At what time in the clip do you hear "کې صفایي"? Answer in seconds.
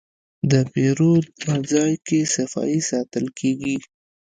2.07-2.81